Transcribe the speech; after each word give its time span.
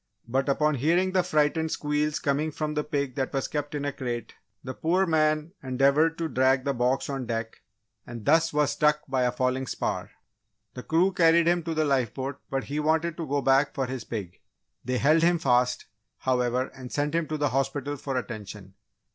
But, 0.27 0.49
upon 0.49 0.73
hearing 0.73 1.11
the 1.11 1.21
frightened 1.21 1.69
squeals 1.69 2.17
coming 2.17 2.49
from 2.49 2.73
the 2.73 2.83
pig 2.83 3.13
that 3.13 3.31
was 3.31 3.47
kept 3.47 3.75
in 3.75 3.85
a 3.85 3.93
crate, 3.93 4.33
the 4.63 4.73
poor 4.73 5.05
man 5.05 5.51
endeavoured 5.61 6.17
to 6.17 6.27
drag 6.27 6.63
the 6.63 6.73
box 6.73 7.07
on 7.07 7.27
deck 7.27 7.57
and 8.07 8.25
thus 8.25 8.51
was 8.51 8.71
struck 8.71 9.01
by 9.07 9.21
a 9.25 9.31
falling 9.31 9.67
spar. 9.67 10.09
The 10.73 10.81
crew 10.81 11.13
carried 11.13 11.47
him 11.47 11.61
to 11.65 11.75
the 11.75 11.85
lifeboat 11.85 12.39
but 12.49 12.63
he 12.63 12.79
wanted 12.79 13.15
to 13.17 13.27
go 13.27 13.43
back 13.43 13.75
for 13.75 13.85
his 13.85 14.03
pig! 14.03 14.41
They 14.83 14.97
held 14.97 15.21
him 15.21 15.37
fast, 15.37 15.85
however, 16.17 16.69
and 16.73 16.91
sent 16.91 17.13
him 17.13 17.27
to 17.27 17.37
the 17.37 17.49
hospital 17.49 17.95
for 17.95 18.17
attention. 18.17 18.73